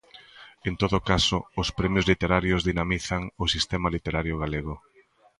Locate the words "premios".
1.79-2.05